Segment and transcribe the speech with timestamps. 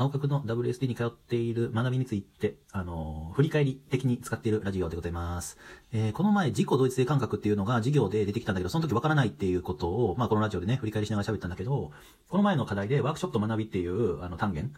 [0.00, 5.58] 青角の WSD に通っている学びについて、あの振り返り的に使っているラジオでございます。
[5.92, 11.92] えーこの前、自己同一性感覚っていうのが授業で出てきたんだけど、その時わからないっていうことを、まあこのラジオでね、振り返りしながら喋ったんだけど、
[12.30, 14.72] この前の課題でワークショップと学びっていう、あの、単元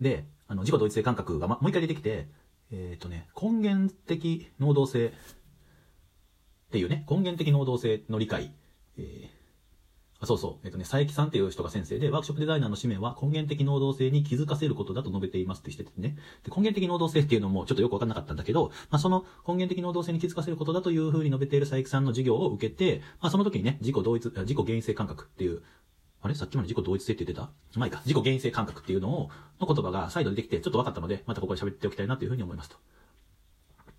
[0.00, 2.28] で、あの、自己同一性感覚が、ま、もう一回出てきて、
[2.70, 5.10] えっ、とね、根源的能動性っ
[6.70, 8.54] ていうね、根源的能動性の理解、
[8.96, 9.41] えー
[10.22, 16.16] あそうそう、えっ、とね、佐伯さんっていう人が先生で、ワークショップデザイナーの使命は根源的能動性に気づかせることだと述べていますってしててね。
[16.44, 25.62] で根源的能動性っていうのもちょっとよくわかんなかったんだけど、まあ、その根源的能動性に気づかせることだというふうに述べている佐伯さんの授業を受けて、まあ、その時にね、自己同一、自己原因性感覚っていう、
[26.20, 26.36] あれ？
[26.36, 27.50] さっきまで自己同一性って言ってた？
[27.76, 28.00] まあいいか。
[28.06, 29.30] 自己原因性感覚っていうのを、
[29.60, 32.76] の言葉が再度出てきて、ちょっと分かったので、またここで喋っておきたいなというふうに思いますと。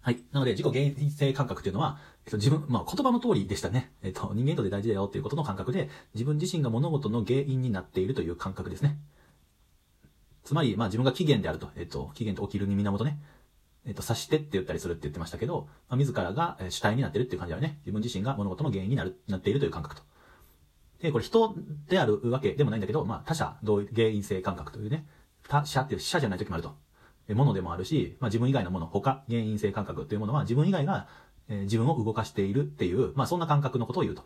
[0.03, 0.21] はい。
[0.34, 3.94] なので、自己原因性感覚っていうのは、えっと、自分、まあ、言葉の通りでしたね。
[4.03, 8.97] えっと、人間にとって大事だよっていうことの感覚で、自分自身が物事の原因になっているという感覚ですね。
[10.44, 11.70] つまり、まあ、自分が起源であると。
[11.77, 13.17] えっと、起源と起きるに源ね。
[13.86, 17.80] えっと、察してって言ったりするって言ってましたけど、まあ、自らが主体になってるっていう感じだよね。
[17.85, 20.02] 自分自身が物事の原因になる、なっているという感覚と。
[21.02, 21.56] で、これ人
[21.88, 25.06] であるわけでもないんだけど、まあ、他者同原因性感覚というね、
[25.47, 26.75] 他者っていう死者じゃない時もあると。
[27.27, 31.07] えものでもあるし、まあ、自分以外のもの、他、原因性感覚というものは自分以外が、
[31.49, 34.23] えー自分を動かしているっていう、まあ、そんな感覚のことを言うと。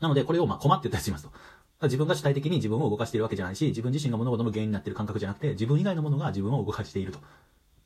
[0.00, 1.32] なので、これをまあ、困ってたりしますと。
[1.82, 7.18] 自分が主体的に自分を動かしているわけじゃないし、自分自身が物事の原因になっている感覚じゃなくて、自分以外のものが自分を動かしていると。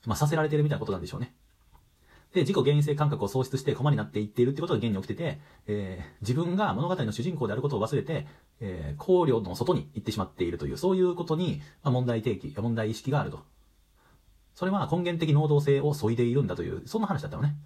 [0.07, 1.35] まあ、させられているみたいなことなんでしょうね。
[2.33, 8.27] で、自己原因性感覚を喪失して駒になっていっているってことが現に起きてて、えー自分が物語の主人公であることを忘れて、
[8.61, 13.41] えー考慮の外に行ってしまっているという、そういうことに、まあ、問題提起、問題意識があると。
[14.55, 17.57] それは根源的能動性を削いでいるんだという、そんな話だったのね。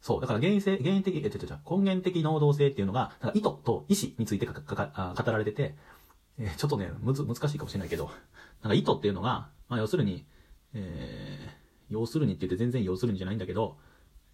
[0.00, 0.20] そう。
[0.20, 5.74] だから原因性、原因的、え、ちょちょ、根源的能動性っていうのが、なんか意図と意思についてかか語られてて、
[6.38, 8.10] えちょっとね、むず、難しいかもしれないけど、
[8.62, 10.24] なんか意図っていうのが、まあ要するに、
[10.72, 13.76] えー、要するにって言って全然要するにじゃないんだけど、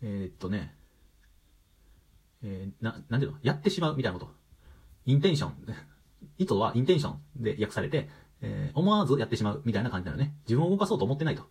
[0.03, 0.75] えーっとね、
[2.43, 3.39] えーな、なんていうの？
[3.43, 4.33] やってしまうみたいなこと。
[5.07, 5.53] インテンション。
[6.39, 8.09] 意図はインテンションで訳されて、
[8.45, 10.35] えー思わずやってしまうみたいな感じなのね。
[10.47, 11.43] 自分を動かそうと思ってないと。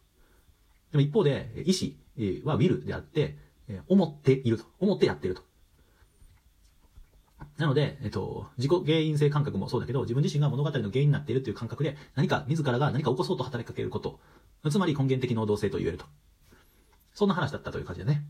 [0.91, 3.37] でも一方で、意思えーはウィルであって、
[3.67, 4.65] え思っていると。
[4.79, 5.43] 思ってやっていると。
[7.57, 14.19] なので、えっと、自己原因性感覚もそうだけど、自分自身が物語の原因になっているという感覚で、何か自らが何か起こそうと働きかけること。
[14.69, 16.05] つまり根源的能動性と言えると。
[17.13, 18.25] そんな話だったという感じだね。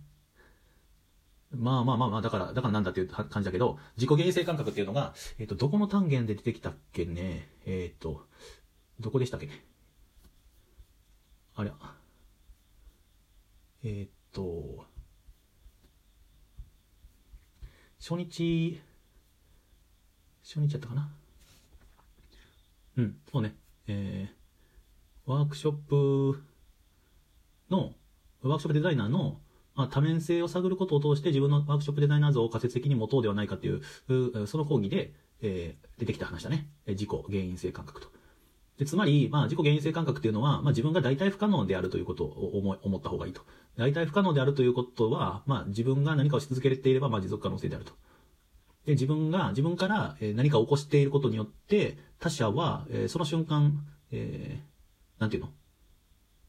[1.55, 7.47] まあまあまあまあ、だから、だからなんだっていう感じだけど、自己原因性感覚っていうのが、えっ、と、どこの単元で出てきたっけね？
[7.65, 8.25] えっ、と、
[8.99, 9.45] どこでしたっけ？
[9.45, 9.63] ね。
[11.55, 11.71] あれ？
[13.83, 14.85] えっ、と、
[17.99, 18.81] 初日、
[20.43, 21.13] 初日やったかな？
[22.97, 23.55] うん、そうね。
[23.87, 26.43] えー、ワークショップ
[27.69, 27.93] の、
[28.41, 29.39] ワークショップデザイナーの、
[29.75, 33.81] まあ、多面性を探ることを通して自分のワークショップデザイナー像を仮説的に持とうではないかという、
[34.47, 36.67] その講義で、えー出てきた話だね。
[36.87, 38.07] 自己原因性感覚と。
[38.77, 43.41] でつまり、まあ、自己原因性感覚っていうのは、まあ、自分が大体不可能であるということを思思った方がいいと。
[43.77, 47.93] 大体不可能であるということは、まあ、自分が何かをし続けていれば、まあ、持続可能性であると。
[48.85, 55.49] で、自分が、自分から何かを起こしていることによって、他者は、えーその瞬間、えーなんていうの？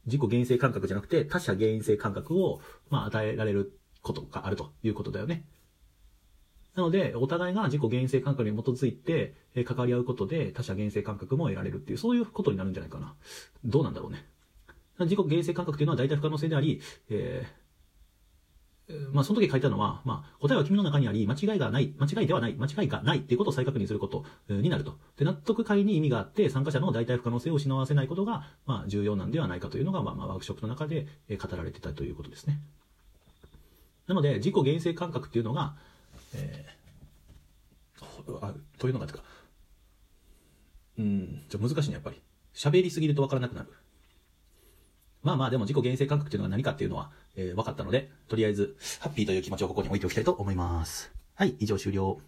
[0.07, 2.61] 自己原因性感覚じゃなくて、他者原因性感覚を、
[2.91, 5.45] まあ、与えられることがあるということだよね。
[6.75, 13.15] なので、お互いが自己原因性感覚に基づいて、え関わり合うことで他者原因性感覚も得られるっていう、そういうことになるんじゃないかな。
[13.65, 14.27] どうなんだろうね。
[14.99, 17.64] 自己原因性感覚っていうのは大体不可能性であり、えー
[19.13, 24.99] まあ、その時書いたのは、まあ、答えは君の中にあり、間違いがない、間違いではない、間違いがないっていうことを再確認することになると。
[25.17, 32.61] で、納得会に意味があって、参加者の大体不可能性を失わせないことが、まあ、重要なんではないかというのが、まあ、ワークショップの中で語られてたということですね。
[34.07, 35.77] なので、自己原因性感覚っていうのが、
[36.35, 36.85] えー
[38.41, 39.21] あというのが、てか、
[40.99, 42.23] うん、ちょ、難しいね、やっぱり。
[42.55, 43.73] 喋りすぎるとわからなくなる。
[45.25, 51.11] まあまあ、でも自己厳正感覚っていうのは何かっていうのは、えー分かったので、とりあえず、ハッピーという気持ちをここに置いておきたいと思います。
[51.35, 52.21] はい、以上終了。